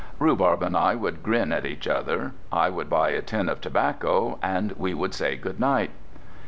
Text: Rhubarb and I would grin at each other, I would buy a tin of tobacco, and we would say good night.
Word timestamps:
Rhubarb 0.17 0.63
and 0.63 0.75
I 0.75 0.95
would 0.95 1.21
grin 1.21 1.51
at 1.51 1.63
each 1.63 1.87
other, 1.87 2.33
I 2.51 2.71
would 2.71 2.89
buy 2.89 3.09
a 3.11 3.21
tin 3.21 3.47
of 3.47 3.61
tobacco, 3.61 4.39
and 4.41 4.71
we 4.71 4.95
would 4.95 5.13
say 5.13 5.35
good 5.37 5.59
night. 5.59 5.91